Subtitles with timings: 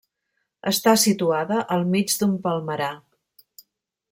[0.69, 2.91] Està situada al mig d'un palmerar.